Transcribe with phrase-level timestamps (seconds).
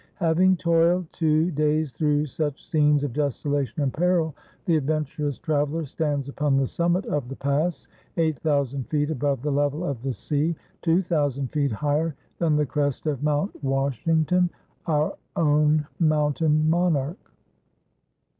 [0.15, 4.33] Having toiled two days through such scenes of desolation and peril,
[4.65, 9.51] the adventurous traveler stands upon the summit of the pass, eight thousand feet above the
[9.51, 14.49] level of the sea, two thousand feet higher than the crest of Mount Washing ton,
[14.87, 17.31] our own mountain monarch.